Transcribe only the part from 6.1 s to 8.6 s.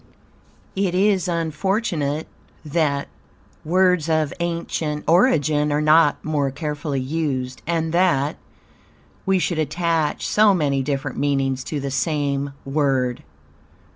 more carefully used, and that,